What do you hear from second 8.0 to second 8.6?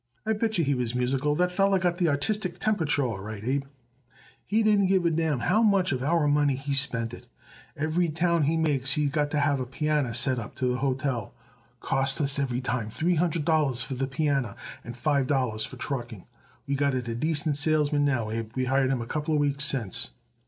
town he